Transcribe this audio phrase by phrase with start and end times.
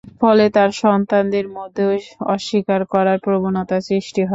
[0.21, 1.91] ফলে তাঁর সন্তানদের মধ্যেও
[2.33, 4.29] অস্বীকার করার প্রবণতা সৃষ্টি হয়।